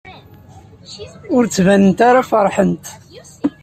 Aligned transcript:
Ur 1.35 1.43
ttbanent 1.45 1.99
ara 2.07 2.27
feṛḥent. 2.31 2.85